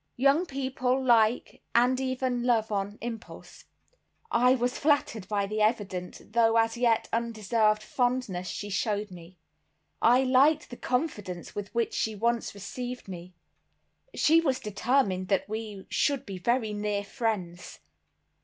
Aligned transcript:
Young 0.17 0.47
people 0.47 1.05
like, 1.05 1.61
and 1.75 1.99
even 2.01 2.43
love, 2.43 2.71
on 2.71 2.97
impulse. 3.01 3.65
I 4.31 4.55
was 4.55 4.79
flattered 4.79 5.27
by 5.27 5.45
the 5.45 5.61
evident, 5.61 6.33
though 6.33 6.57
as 6.57 6.75
yet 6.75 7.07
undeserved, 7.13 7.83
fondness 7.83 8.47
she 8.47 8.71
showed 8.71 9.11
me. 9.11 9.37
I 10.01 10.23
liked 10.23 10.71
the 10.71 10.75
confidence 10.75 11.53
with 11.53 11.71
which 11.75 11.93
she 11.93 12.13
at 12.13 12.19
once 12.19 12.55
received 12.55 13.07
me. 13.07 13.35
She 14.15 14.41
was 14.41 14.59
determined 14.59 15.27
that 15.27 15.47
we 15.47 15.85
should 15.91 16.25
be 16.25 16.39
very 16.39 16.73
near 16.73 17.03
friends. 17.03 17.77